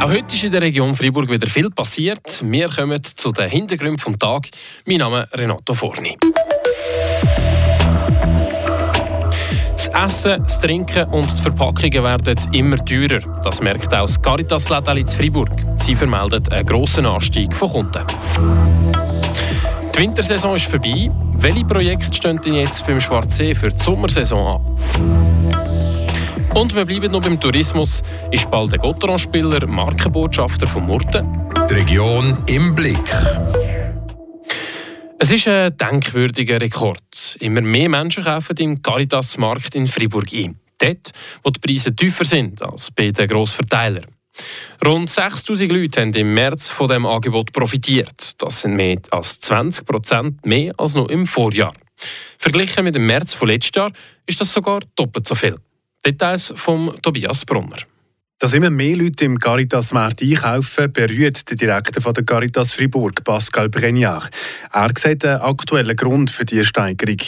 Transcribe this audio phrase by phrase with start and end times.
[0.00, 2.40] Auch heute ist in der Region Freiburg wieder viel passiert.
[2.42, 4.50] Wir kommen zu den Hintergründen des Tages.
[4.86, 6.16] Mein Name ist Renato Forni.
[9.76, 13.18] Das Essen, das Trinken und die Verpackungen werden immer teurer.
[13.44, 15.50] Das merkt auch das caritas zu Freiburg.
[15.76, 18.04] Sie vermeldet einen grossen Anstieg von Kunden.
[19.94, 21.10] Die Wintersaison ist vorbei.
[21.34, 25.29] Welche Projekte stehen denn jetzt beim Schwarzsee für die Sommersaison an?
[26.54, 28.02] Und wir bleiben noch beim Tourismus.
[28.32, 31.48] Ist bald der Gotteron-Spieler Markenbotschafter von Murten.
[31.70, 32.98] Die Region im Blick.
[35.18, 37.36] Es ist ein denkwürdiger Rekord.
[37.38, 40.58] Immer mehr Menschen kaufen im Caritas-Markt in Fribourg ein.
[40.78, 41.12] Dort,
[41.44, 44.06] wo die Preise tiefer sind als bei den Grossverteilern.
[44.84, 48.32] Rund 6000 Leute haben im März von dem Angebot profitiert.
[48.38, 51.74] Das sind mehr als 20 Prozent mehr als noch im Vorjahr.
[52.38, 53.92] Verglichen mit dem März von letztes Jahr
[54.26, 55.56] ist das sogar doppelt so viel.
[56.04, 57.76] Details von Tobias Brunner.
[58.38, 63.68] Dass immer mehr Leute im Caritas-Markt einkaufen, berührt der Direktor von der Caritas Fribourg, Pascal
[63.68, 64.30] Bregnard.
[64.72, 67.18] Er sieht einen aktuellen Grund für diese Steigerung.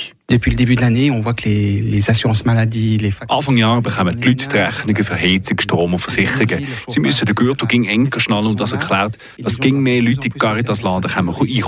[3.28, 6.66] Anfang Jahr bekommen die Leute die Rechnungen für Heizung, Strom und Versicherungen.
[6.88, 10.34] Sie müssen den Gürtel ging enger schnallen und das erklärt, dass ging mehr Leute in
[10.34, 11.62] Caritas-Laden einkaufen Il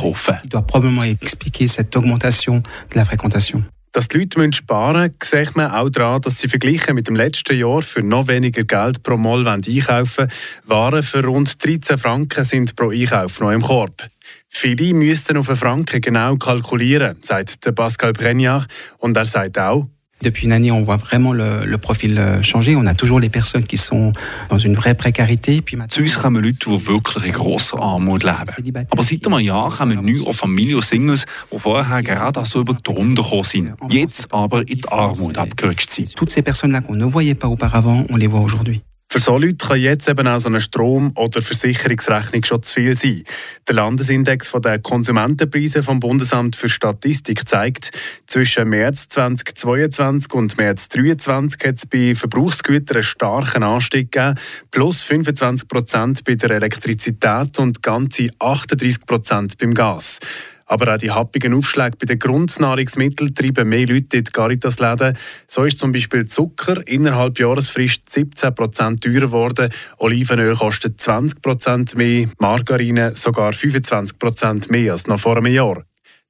[3.95, 7.57] Dass die Leute sparen müssen, sieht man auch daran, dass sie verglichen mit dem letzten
[7.57, 10.27] Jahr für noch weniger Geld pro Mal einkaufen
[10.65, 14.09] Waren für rund 13 Franken sind pro Einkauf noch im Korb.
[14.49, 18.67] Viele müssten auf einen Franken genau kalkulieren, sagt Pascal Bregnard.
[18.99, 19.87] Und er sagt auch,
[20.25, 22.77] Depuis une année, on voit vraiment le, le, profil euh, changer.
[22.77, 24.13] On a toujours les personnes qui sont
[24.49, 25.61] dans une vraie précarité.
[25.61, 28.87] Puis Zu uns kommen Leute, die wirklich in grosser Armut leben.
[28.91, 32.91] Aber seit einem Jahr kommen neue Familien und Singles, die vorher gerade so über die
[32.91, 36.15] Runde gekommen sind, jetzt aber in die Armut abgerutscht sind.
[36.17, 38.83] Toutes ces personnes-là qu'on ne voyait pas auparavant, on les voit aujourd'hui.
[39.15, 42.97] Für so Leute kann jetzt eben auch so eine Strom- oder Versicherungsrechnung schon zu viel
[42.97, 43.23] sein.
[43.69, 47.93] Der Landesindex der Konsumentenpreise vom Bundesamt für Statistik zeigt,
[48.27, 54.35] zwischen März 2022 und März 2023 hat es bei Verbrauchsgütern einen starken Anstieg gegeben,
[54.73, 60.19] plus 25 Prozent bei der Elektrizität und ganze 38 Prozent beim Gas.
[60.67, 65.17] Aber auch die happigen Aufschläge bei den Grundnahrungsmitteln treiben mehr Leute in die Caritas-Läden.
[65.47, 73.15] So ist zum Beispiel Zucker innerhalb Jahresfrist 17% teurer geworden, Olivenöl kostet 20% mehr, Margarine
[73.15, 75.85] sogar 25% mehr als noch vor einem Jahr.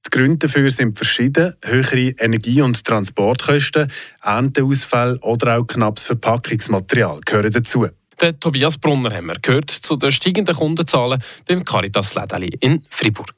[0.07, 1.55] Die Gründe dafür sind verschieden.
[1.63, 3.91] Höhere Energie- und Transportkosten,
[4.23, 7.89] Ernteausfälle oder auch knappes Verpackungsmaterial gehören dazu.
[8.21, 13.35] Der Tobias Brunner haben wir gehört zu den steigenden Kundenzahlen beim Caritas Lädeli in Fribourg.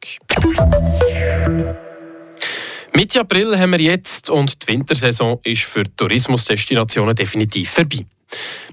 [2.95, 8.07] Mitte April haben wir jetzt und die Wintersaison ist für Tourismusdestinationen definitiv vorbei.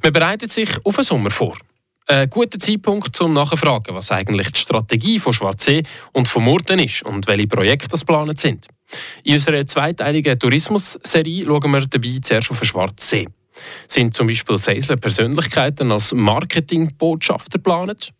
[0.01, 1.57] Man bereitet sich auf den Sommer vor.
[2.05, 7.03] Ein guter Zeitpunkt zum Nachfragen, was eigentlich die Strategie von Schwarzsee und von Murten ist
[7.03, 8.67] und welche Projekte das geplant sind.
[9.23, 13.27] In unserer zweiteiligen Tourismusserie schauen wir dabei zuerst auf den Schwarzsee.
[13.87, 18.13] Sind zum Beispiel Seisler Persönlichkeiten als Marketingbotschafter geplant?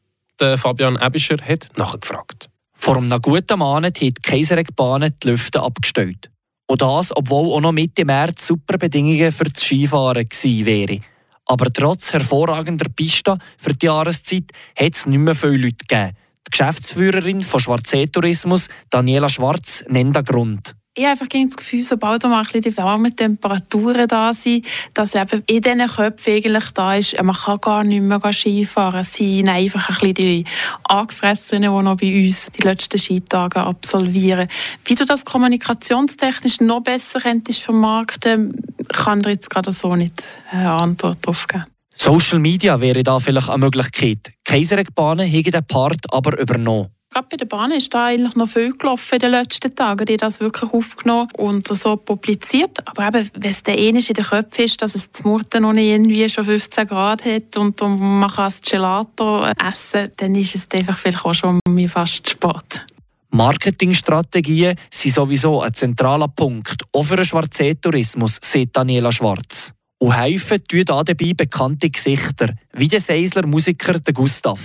[0.57, 2.49] Fabian Ebischer hat nachgefragt.
[2.75, 6.29] Vor einem guten Monat hat die Kaiseregbahn die Lüfte abgestellt.
[6.67, 11.03] Und das, obwohl auch noch Mitte März super Bedingungen für das Skifahren gewesen wären.
[11.45, 16.11] Aber trotz hervorragender Pista für die Jahreszeit hat es nicht mehr viele Leute gegeben.
[16.47, 21.83] Die Geschäftsführerin von Schwarzsee Tourismus, Daniela Schwarz, nennt den Grund ich habe einfach das Gefühl,
[21.83, 26.69] sobald mal ein bisschen die warmen Temperaturen da sind, dass eben in diesen Köpfen eigentlich
[26.71, 28.99] da ist, man kann gar nicht mehr Skifahren.
[28.99, 30.45] Es sind einfach ein bisschen die
[30.83, 34.47] Angefressenen, die noch bei uns die letzten Skitage absolvieren.
[34.85, 38.55] Wie du das kommunikationstechnisch noch besser könntest vermarkten,
[38.89, 41.65] kann dir jetzt gerade so nicht eine Antwort darauf geben.
[41.95, 44.31] Social Media wäre da vielleicht eine Möglichkeit.
[44.45, 48.75] Kaiseregbahnen haben den Part aber übernommen gerade bei der Bahn ist da eigentlich noch viel
[48.75, 50.05] gelaufen in den letzten Tagen.
[50.05, 52.77] Die das wirklich aufgenommen und so publiziert.
[52.85, 55.87] Aber eben, wenn es der in den Köpfen ist, dass es zum Murten noch nicht
[55.87, 60.67] irgendwie schon 15 Grad hat und, und man kann das Gelato essen, dann ist es
[60.73, 62.85] einfach vielleicht auch schon fast spät.
[63.29, 69.73] Marketingstrategien sind sowieso ein zentraler Punkt, auch für den Schwarzsee-Tourismus, sagt Daniela Schwarz.
[69.97, 74.59] Und helfen tun dabei bekannte Gesichter, wie der Seisler Musiker Gustav.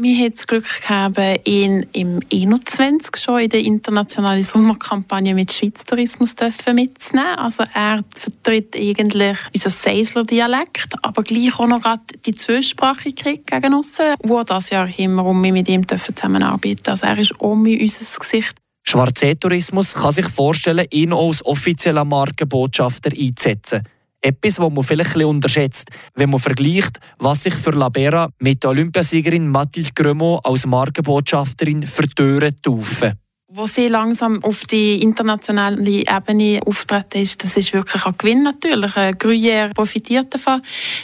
[0.00, 5.82] Wir hatten das Glück gehabt, ihn im 21 schon in der internationalen Sommerkampagne mit Schweiz
[5.82, 6.36] Tourismus
[6.72, 7.36] mitzunehmen.
[7.36, 13.74] Also er vertritt eigentlich unser Seisler Dialekt, aber gleich auch noch gerade die Zweisprachigkeit gegen
[13.74, 18.54] uns, wo das Jahr immer um mit ihm zusammenarbeiten Also er ist um unser Gesicht.
[18.84, 23.82] Schwarzsee Tourismus kann sich vorstellen, ihn als offizieller Markenbotschafter einzusetzen.
[24.20, 28.70] Etwas, das man vielleicht ein unterschätzt, wenn man vergleicht, was sich für Labera mit der
[28.70, 33.14] Olympiasiegerin Mathilde Grömo als Markenbotschafterin für Türen taufen
[33.50, 38.92] wo sie langsam auf die internationale Ebene auftreten ist, das ist wirklich ein Gewinn natürlich.
[38.92, 40.60] Gruyère profitiert davon.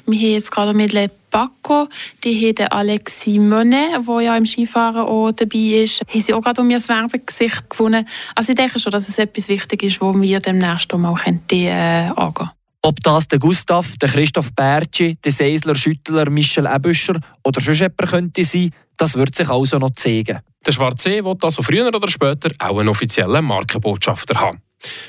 [0.06, 1.88] Wir haben jetzt gerade mit Le Paco,
[2.22, 6.60] die haben Alexis Monet, der ja im Skifahren auch dabei ist, haben sie auch gerade
[6.60, 8.06] um ihr Werbegesicht gewonnen.
[8.34, 11.18] Also ich denke schon, dass es etwas wichtig ist, wo wir demnächst auch mal
[11.50, 12.50] äh, angehen
[12.84, 18.10] ob das der Gustav, der Christoph Bertschi, der Seisler Schüttler, Michel Ebüscher oder sonst jemand
[18.10, 20.40] könnte sein, das wird sich also noch zeigen.
[20.66, 24.60] Der Schwarze wird also früher oder später auch einen offiziellen Markenbotschafter haben.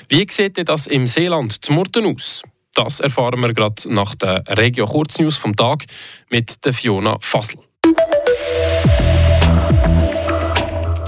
[0.07, 2.43] Wie sieht das im Seeland zum Murten aus?
[2.73, 5.83] Das erfahren wir gerade nach der Regio Kurznews vom Tag
[6.29, 7.59] mit der Fiona Fassel.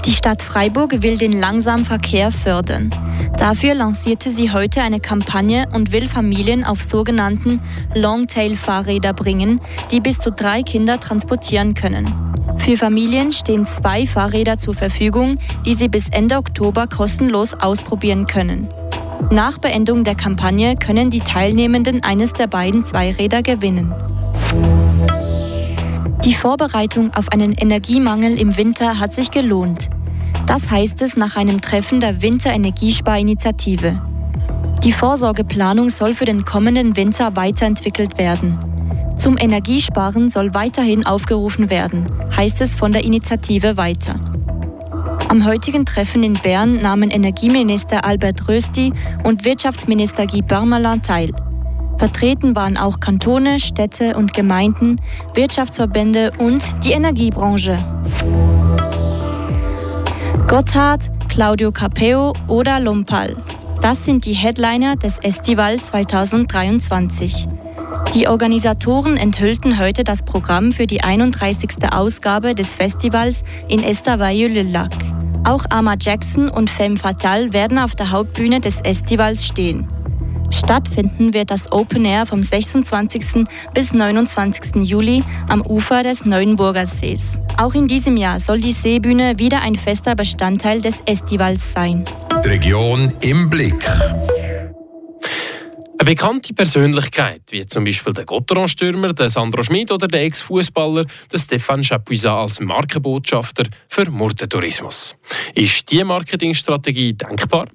[0.04, 2.90] Die Stadt Freiburg will den langsamen Verkehr fördern.
[3.38, 7.60] Dafür lancierte sie heute eine Kampagne und will Familien auf sogenannten
[7.94, 9.60] Longtail-Fahrräder bringen,
[9.92, 12.12] die bis zu drei Kinder transportieren können.
[12.58, 18.68] Für Familien stehen zwei Fahrräder zur Verfügung, die sie bis Ende Oktober kostenlos ausprobieren können.
[19.30, 23.94] Nach Beendung der Kampagne können die Teilnehmenden eines der beiden Zweiräder gewinnen.
[26.24, 29.88] Die Vorbereitung auf einen Energiemangel im Winter hat sich gelohnt.
[30.48, 34.00] Das heißt es nach einem Treffen der Winterenergiesparinitiative.
[34.82, 38.58] Die Vorsorgeplanung soll für den kommenden Winter weiterentwickelt werden.
[39.18, 44.14] Zum Energiesparen soll weiterhin aufgerufen werden, heißt es von der Initiative weiter.
[45.28, 48.94] Am heutigen Treffen in Bern nahmen Energieminister Albert Rösti
[49.24, 51.30] und Wirtschaftsminister Guy Parmelin teil.
[51.98, 54.98] Vertreten waren auch Kantone, Städte und Gemeinden,
[55.34, 57.76] Wirtschaftsverbände und die Energiebranche.
[60.48, 63.36] Gotthard, Claudio Capeo oder Lompal.
[63.82, 67.46] Das sind die Headliner des Estival 2023.
[68.14, 71.92] Die Organisatoren enthüllten heute das Programm für die 31.
[71.92, 74.90] Ausgabe des Festivals in Estavayer-le-Lac.
[75.44, 79.86] Auch Ama Jackson und Femme Fatale werden auf der Hauptbühne des Festivals stehen.
[80.58, 83.46] Stattfinden wird das Open Air vom 26.
[83.74, 84.82] bis 29.
[84.82, 87.38] Juli am Ufer des Neuenburger Sees.
[87.56, 92.04] Auch in diesem Jahr soll die Seebühne wieder ein fester Bestandteil des Festivals sein.
[92.44, 93.86] Die Region im Blick.
[96.00, 101.38] Eine bekannte Persönlichkeit, wie zum Beispiel der Gotteron-Stürmer, der Sandro Schmid oder der Ex-Fußballer, der
[101.38, 105.14] Stéphane Chapuisat als Markenbotschafter für Murtentourismus.
[105.54, 107.66] Ist diese Marketingstrategie denkbar?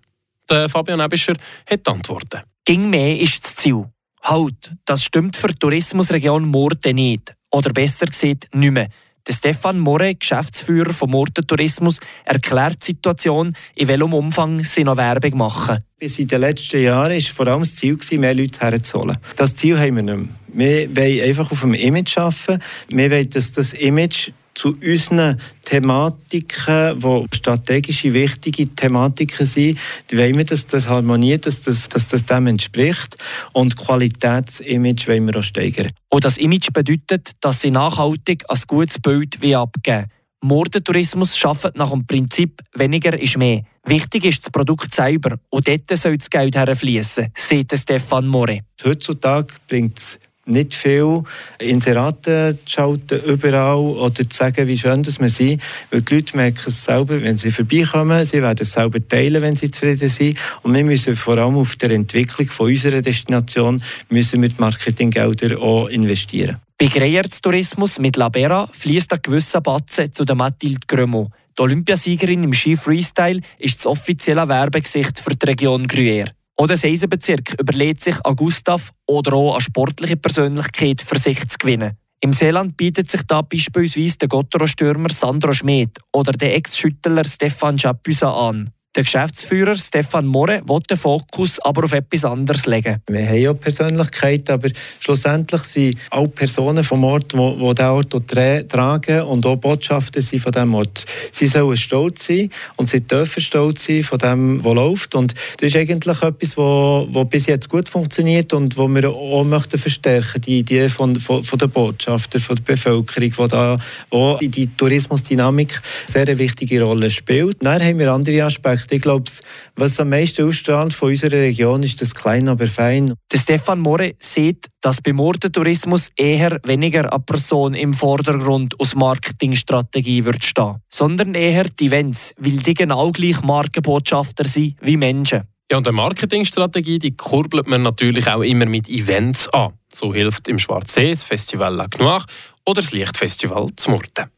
[0.49, 1.33] Der Fabian Ebischer
[1.69, 2.41] hat Antworten.
[2.65, 3.89] Ging mehr ist das Ziel.
[4.21, 7.35] Halt, das stimmt für die Tourismusregion Murten nicht.
[7.51, 8.87] Oder besser gesagt, nicht mehr.
[9.27, 14.95] Der Stefan More, Geschäftsführer von Murten Tourismus, erklärt die Situation, in welchem Umfang sie noch
[14.95, 15.83] Werbung machen.
[16.03, 19.15] Bis in den letzten Jahren war vor allem das Ziel, mehr Leute herzuholen.
[19.37, 20.93] Das Ziel haben wir nicht mehr.
[20.93, 22.61] Wir wollen einfach auf einem Image arbeiten.
[22.89, 29.79] Wir wollen, dass das Image zu unseren Thematiken, die strategische, wichtige Thematiken sind,
[30.11, 33.15] wollen wir, dass das harmoniert, dass das, dass das dem entspricht.
[33.53, 35.91] Und Qualitätsimage wollen wir auch steigern.
[36.09, 40.07] Und das Image bedeutet, dass sie nachhaltig ein gutes Bild abgeben
[40.43, 43.63] Mordentourismus arbeitet nach dem Prinzip «weniger ist mehr».
[43.85, 48.59] Wichtig ist das Produkt selber und dort soll das Geld herfließen, sagt Stefan More.
[48.83, 51.23] Heutzutage bringt es nicht viel
[51.59, 55.61] Inserate zu schalten, überall, oder zu sagen, wie schön dass wir sind.
[55.89, 59.55] Weil die Leute merken es selber, wenn sie vorbeikommen, sie werden es selber teilen, wenn
[59.55, 60.37] sie zufrieden sind.
[60.63, 65.57] Und wir müssen vor allem auf der Entwicklung von unserer Destination müssen wir die Marketinggelder
[65.61, 66.57] auch investieren.
[66.83, 71.29] Bei Greierz-Tourismus mit Labera fließt ein gewisser Batzen zu der Mathilde Grömo.
[71.57, 76.31] Die Olympiasiegerin im Ski Freestyle ist das offizielle Werbegesicht für die Region Gruyère.
[76.57, 81.57] Auch der Seisenbezirk überlegt sich an Gustav oder auch an sportliche Persönlichkeit für sich zu
[81.57, 81.95] gewinnen.
[82.19, 88.35] Im Seeland bietet sich da beispielsweise der Gottero-Stürmer Sandro Schmid oder der Ex-Schüttler Stefan Chapuisat
[88.35, 88.69] an.
[88.95, 93.01] Der Geschäftsführer Stefan More will den Fokus aber auf etwas anderes legen.
[93.09, 94.69] Wir haben ja Persönlichkeiten, aber
[94.99, 100.43] schlussendlich sind auch Personen vom Ort, die, die diesen Ort tragen und auch Botschaften sind
[100.43, 101.05] von diesem Ort.
[101.31, 105.15] Sie sollen stolz sein und sie dürfen stolz sein von dem, was läuft.
[105.15, 109.79] Und das ist eigentlich etwas, was bis jetzt gut funktioniert und was wir auch möchten
[109.79, 113.77] verstärken, die Idee von, von, von der Botschafter, von der Bevölkerung, die da
[114.11, 117.57] auch in die Tourismusdynamik sehr eine wichtige Rolle spielt.
[117.63, 118.91] Dann haben wir andere Aspekte Aspekt.
[118.91, 119.29] Ich glaube,
[119.75, 123.13] was am meisten ausstrahlt von unserer Region ist das Klein, aber fein.
[123.31, 130.25] Der Stefan More sieht, dass beim Mordentourismus eher weniger eine Person im Vordergrund aus Marketingstrategie
[130.25, 135.43] wird stehen, sondern eher die Events, weil die genau gleich Markenbotschafter sind wie Menschen.
[135.71, 139.73] Ja, und eine Marketingstrategie, die kurbelt man natürlich auch immer mit Events an.
[139.91, 142.25] So hilft im Schwarzsee das Festival La Noire
[142.65, 144.32] oder das Lichtfestival Zmurten.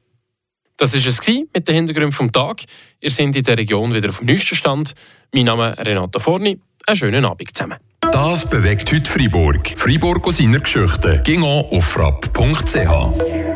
[0.77, 2.61] Das war es mit den Hintergründen vom Tag.
[2.99, 4.93] Ihr seid in der Region wieder auf dem neuesten Stand.
[5.33, 6.59] Mein Name ist Renato Forni.
[6.85, 7.77] Einen schönen Abend zusammen.
[8.11, 9.73] Das bewegt heute Freiburg.
[9.75, 11.21] Freiburg aus seiner Geschichte.
[11.23, 13.55] Ging auf frapp.ch.